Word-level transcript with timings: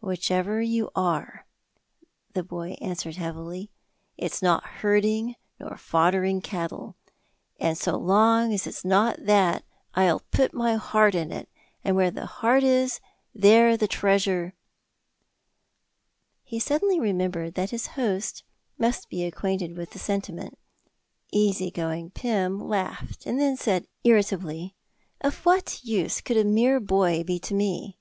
"Whichever 0.00 0.60
you 0.60 0.90
are," 0.94 1.46
the 2.34 2.42
boy 2.42 2.72
answered 2.82 3.16
heavily, 3.16 3.70
"it's 4.18 4.42
not 4.42 4.62
herding 4.82 5.36
nor 5.58 5.78
foddering 5.78 6.42
cattle, 6.42 6.96
and 7.58 7.78
so 7.78 7.96
long 7.96 8.52
as 8.52 8.66
it's 8.66 8.84
not 8.84 9.24
that, 9.24 9.64
I'll 9.94 10.20
put 10.32 10.52
my 10.52 10.74
heart 10.74 11.14
in 11.14 11.32
it, 11.32 11.48
and 11.82 11.96
where 11.96 12.10
the 12.10 12.26
heart 12.26 12.62
is, 12.62 13.00
there 13.34 13.74
the 13.78 13.88
treasure" 13.88 14.54
He 16.44 16.58
suddenly 16.60 17.00
remembered 17.00 17.54
that 17.54 17.70
his 17.70 17.86
host 17.96 18.42
must 18.76 19.08
be 19.08 19.24
acquainted 19.24 19.78
with 19.78 19.92
the 19.92 19.98
sentiment. 19.98 20.58
Easy 21.32 21.70
going 21.70 22.10
Pym 22.10 22.60
laughed, 22.60 23.24
then 23.24 23.56
said 23.56 23.86
irritably, 24.04 24.74
"Of 25.22 25.36
what 25.46 25.82
use 25.82 26.20
could 26.20 26.36
a 26.36 26.44
mere 26.44 26.80
boy 26.80 27.24
be 27.24 27.38
to 27.38 27.54
me?" 27.54 27.96